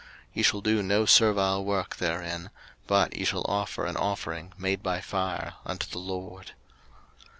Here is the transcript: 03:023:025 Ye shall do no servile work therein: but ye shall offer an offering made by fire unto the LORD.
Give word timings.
03:023:025 0.29 0.29
Ye 0.33 0.41
shall 0.41 0.61
do 0.61 0.81
no 0.81 1.05
servile 1.05 1.63
work 1.63 1.97
therein: 1.97 2.49
but 2.87 3.15
ye 3.15 3.23
shall 3.23 3.45
offer 3.47 3.85
an 3.85 3.97
offering 3.97 4.51
made 4.57 4.81
by 4.81 4.99
fire 4.99 5.53
unto 5.63 5.85
the 5.87 5.99
LORD. 5.99 6.53